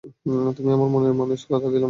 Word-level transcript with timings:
তুমিই 0.55 0.73
আমার 0.73 0.89
মনের 0.89 1.13
মানুষ, 1.13 1.39
কতা 1.45 1.67
দিলাম 1.67 1.69
তোরে।। 1.69 1.79